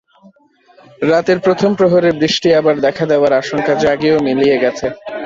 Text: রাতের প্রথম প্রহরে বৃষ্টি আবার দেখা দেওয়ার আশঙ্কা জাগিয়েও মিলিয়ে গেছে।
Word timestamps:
রাতের 1.01 1.39
প্রথম 1.45 1.71
প্রহরে 1.79 2.09
বৃষ্টি 2.21 2.49
আবার 2.59 2.75
দেখা 2.85 3.05
দেওয়ার 3.11 3.33
আশঙ্কা 3.41 3.73
জাগিয়েও 3.83 4.25
মিলিয়ে 4.27 4.57
গেছে। 4.63 4.87